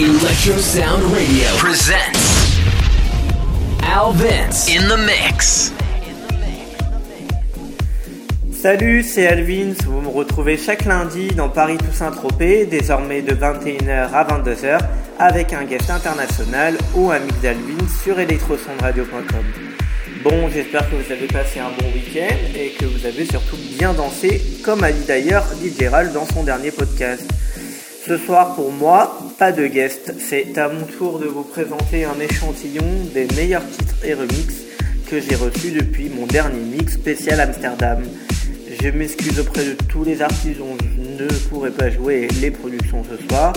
Electro 0.00 0.56
Sound 0.60 1.02
Radio 1.12 1.48
presents 1.58 2.60
Al 3.82 4.12
Vince 4.12 4.68
in 4.68 4.86
the 4.86 4.96
Mix. 4.96 5.72
Salut, 8.52 9.02
c'est 9.02 9.26
Alvins. 9.26 9.74
Vous 9.84 10.00
me 10.00 10.06
retrouvez 10.06 10.56
chaque 10.56 10.84
lundi 10.84 11.26
dans 11.34 11.48
Paris 11.48 11.78
Toussaint 11.78 12.12
Tropez, 12.12 12.66
désormais 12.66 13.22
de 13.22 13.34
21h 13.34 14.12
à 14.12 14.22
22h, 14.22 14.78
avec 15.18 15.52
un 15.52 15.64
guest 15.64 15.90
international 15.90 16.78
ou 16.94 17.10
un 17.10 17.18
mix 17.18 17.34
d'Alvins 17.40 17.88
sur 18.04 18.20
electrosondradio.com. 18.20 19.44
Bon, 20.22 20.48
j'espère 20.48 20.88
que 20.88 20.94
vous 20.94 21.10
avez 21.10 21.26
passé 21.26 21.58
un 21.58 21.70
bon 21.76 21.86
week-end 21.92 22.36
et 22.54 22.70
que 22.78 22.84
vous 22.84 23.04
avez 23.04 23.24
surtout 23.24 23.56
bien 23.76 23.92
dansé, 23.94 24.40
comme 24.64 24.84
a 24.84 24.92
dit 24.92 25.06
d'ailleurs 25.08 25.44
DJ 25.60 25.88
Ral 25.88 26.12
dans 26.12 26.24
son 26.24 26.44
dernier 26.44 26.70
podcast. 26.70 27.28
Ce 28.08 28.16
soir, 28.16 28.54
pour 28.54 28.72
moi, 28.72 29.18
pas 29.38 29.52
de 29.52 29.66
guest. 29.66 30.14
C'est 30.18 30.56
à 30.56 30.70
mon 30.70 30.86
tour 30.86 31.18
de 31.18 31.26
vous 31.26 31.42
présenter 31.42 32.06
un 32.06 32.18
échantillon 32.18 32.86
des 33.12 33.26
meilleurs 33.36 33.68
titres 33.68 33.96
et 34.02 34.14
remixes 34.14 34.62
que 35.10 35.20
j'ai 35.20 35.34
reçus 35.34 35.72
depuis 35.72 36.08
mon 36.08 36.26
dernier 36.26 36.58
mix 36.58 36.94
spécial 36.94 37.38
Amsterdam. 37.38 38.02
Je 38.80 38.88
m'excuse 38.88 39.38
auprès 39.38 39.62
de 39.62 39.72
tous 39.90 40.04
les 40.04 40.22
artistes 40.22 40.56
dont 40.56 40.74
je 40.80 41.22
ne 41.22 41.28
pourrai 41.50 41.70
pas 41.70 41.90
jouer 41.90 42.28
les 42.40 42.50
productions 42.50 43.04
ce 43.04 43.22
soir. 43.28 43.52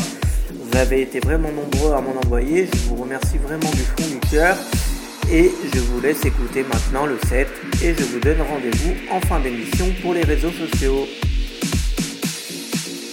Vous 0.53 0.77
avez 0.77 1.03
été 1.03 1.21
vraiment 1.21 1.51
nombreux 1.53 1.93
à 1.93 2.01
m'en 2.01 2.19
envoyer. 2.19 2.67
Je 2.73 2.89
vous 2.89 3.01
remercie 3.01 3.37
vraiment 3.37 3.71
du 3.71 4.03
fond 4.03 4.09
du 4.09 4.19
cœur. 4.29 4.57
Et 5.31 5.49
je 5.73 5.79
vous 5.79 6.01
laisse 6.01 6.25
écouter 6.25 6.63
maintenant 6.63 7.05
le 7.05 7.17
set. 7.29 7.47
Et 7.81 7.95
je 7.97 8.03
vous 8.03 8.19
donne 8.19 8.41
rendez-vous 8.41 8.95
en 9.11 9.21
fin 9.21 9.39
d'émission 9.39 9.85
pour 10.01 10.13
les 10.13 10.23
réseaux 10.23 10.51
sociaux. 10.51 11.07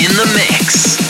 in 0.00 0.12
the 0.16 0.26
mix. 0.32 1.07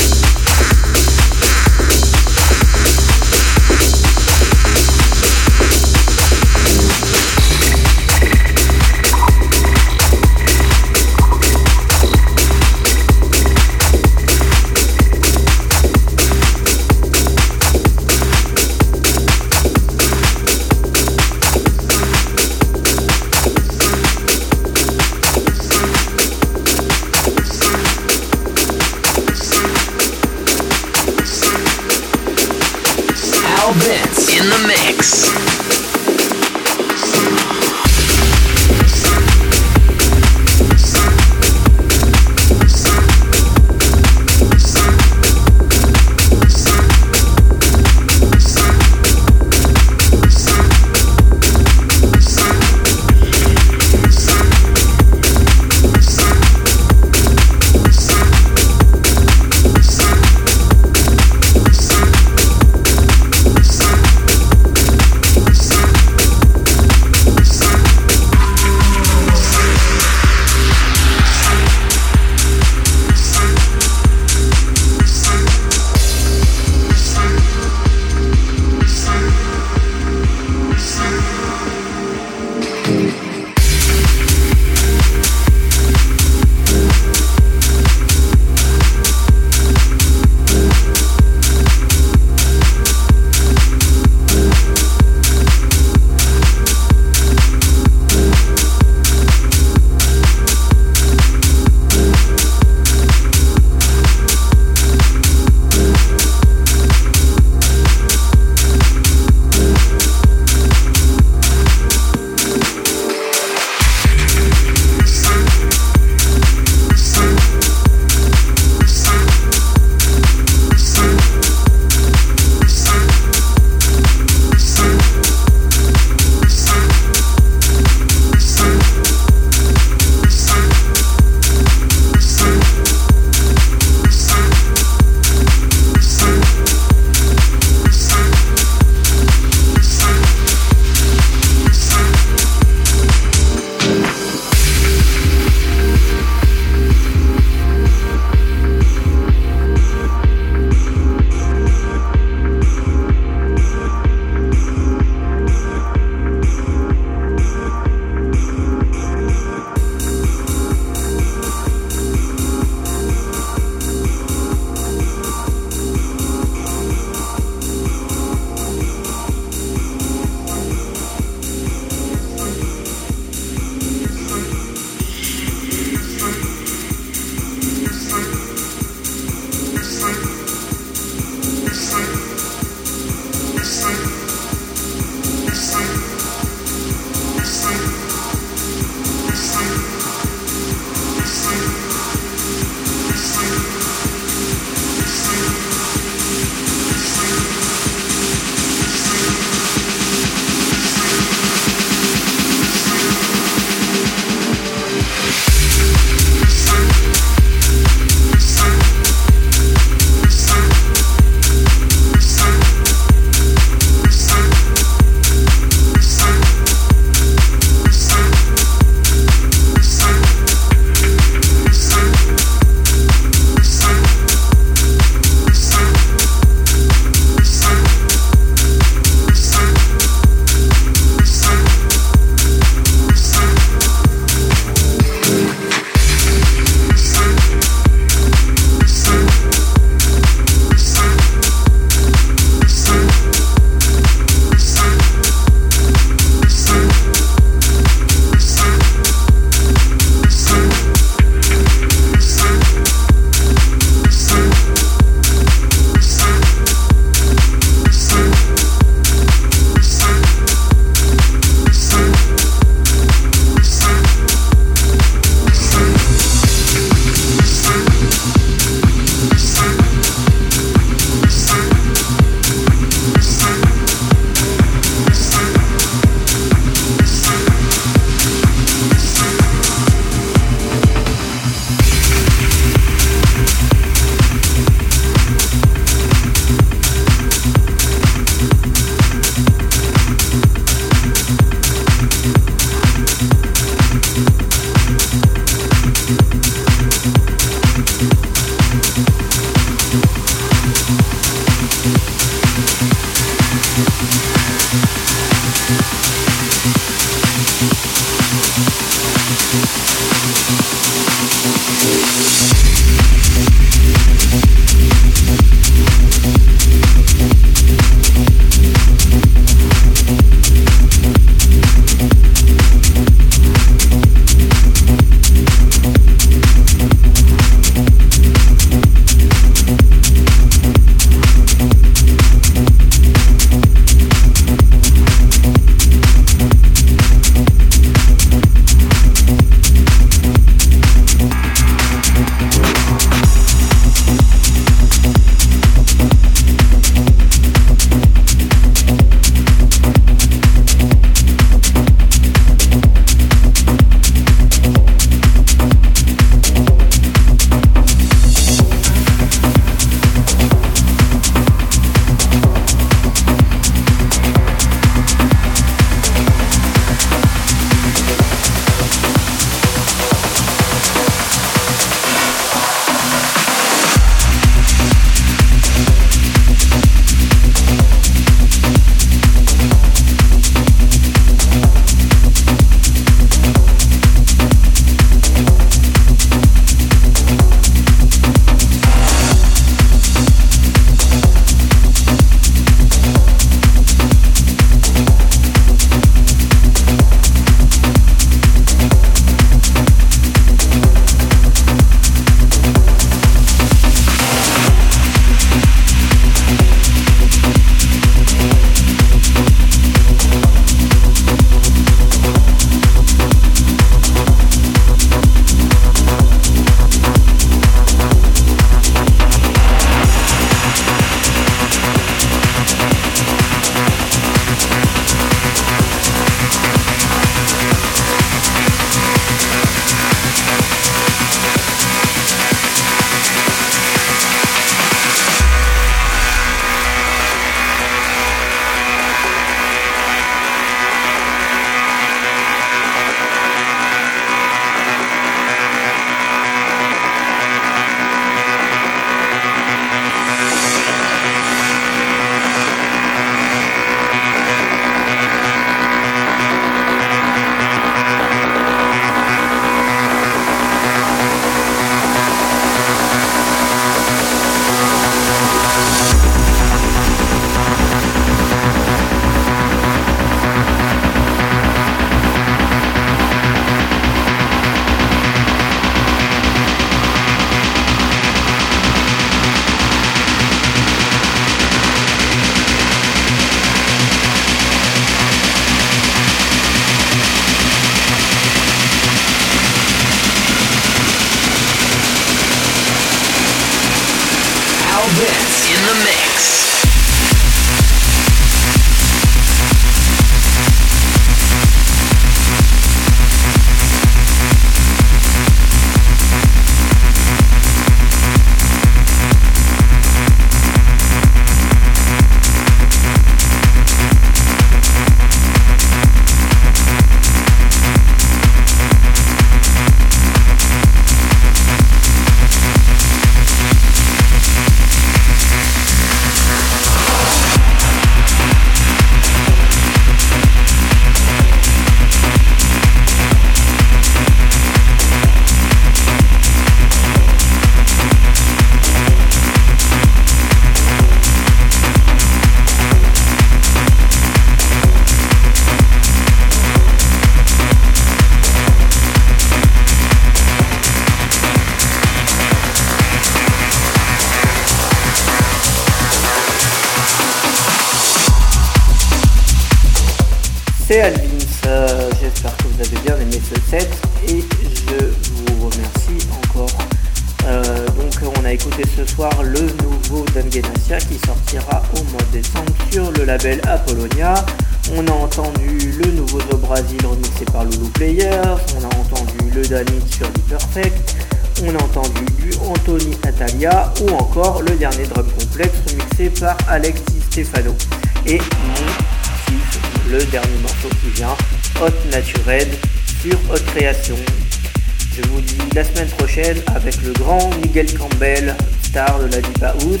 avec 596.74 597.02
le 597.02 597.12
grand 597.12 597.50
Miguel 597.62 597.86
Campbell, 597.94 598.54
star 598.82 599.18
de 599.20 599.26
la 599.26 599.40
Deep 599.40 599.62
House. 599.62 600.00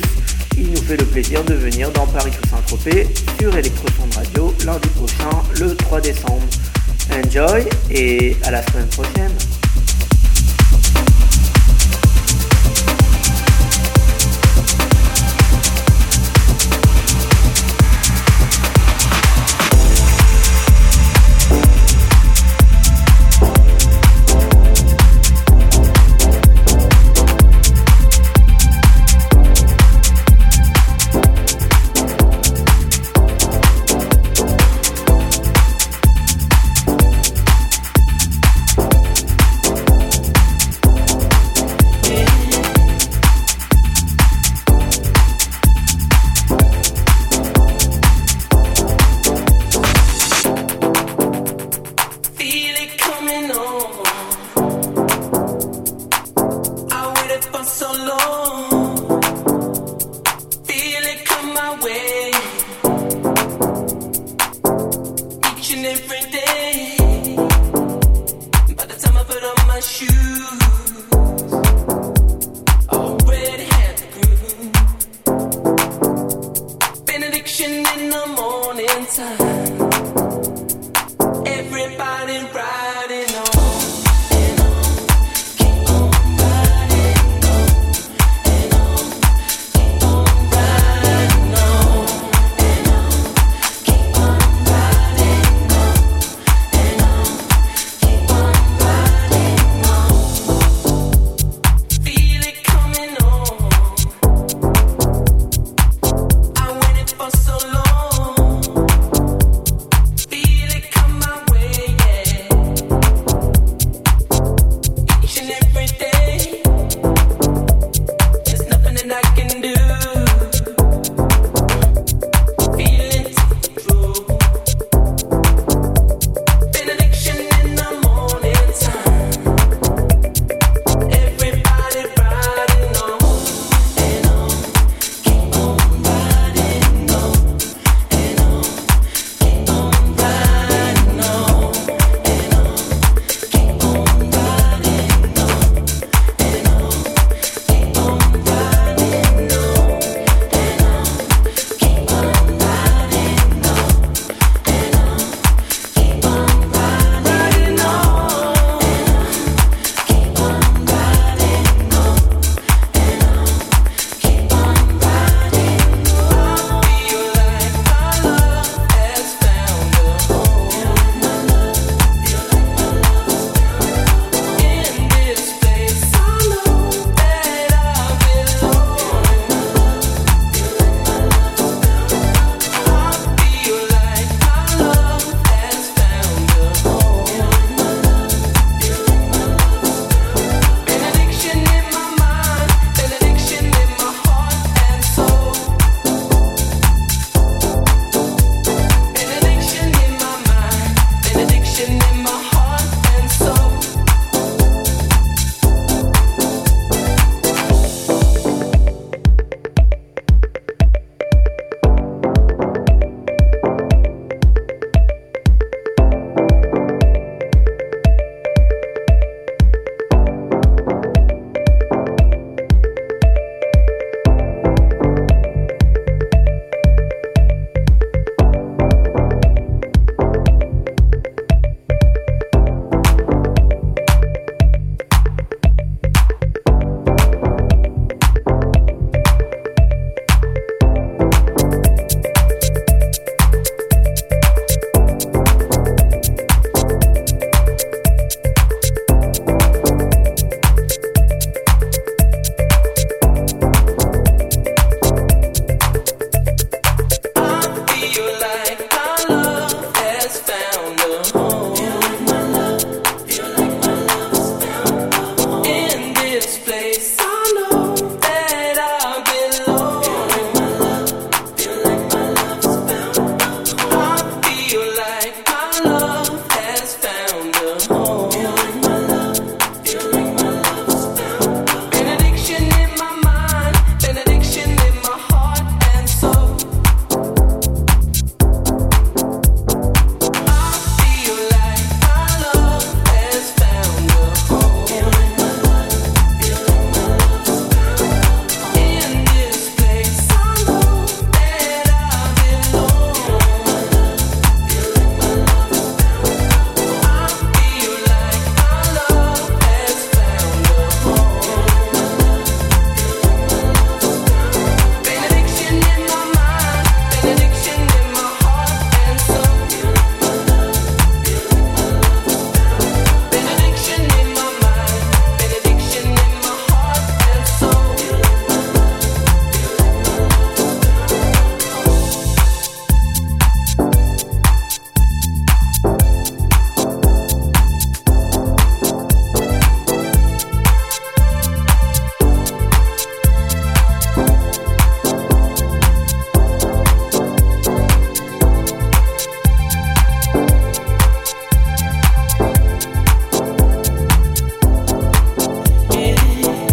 Il 0.56 0.70
nous 0.70 0.82
fait 0.82 0.96
le 0.96 1.04
plaisir 1.04 1.44
de 1.44 1.54
venir 1.54 1.90
dans 1.92 2.06
Paris 2.06 2.30
Toussaint-Tropez 2.42 3.08
sur 3.40 3.56
Electrosound 3.56 4.14
Radio 4.14 4.54
lundi 4.64 4.88
prochain, 4.88 5.30
le 5.60 5.74
3 5.74 6.00
décembre. 6.00 6.42
Enjoy 7.10 7.68
et 7.90 8.36
à 8.44 8.50
la 8.50 8.62
semaine 8.62 8.88
prochaine. 8.88 9.32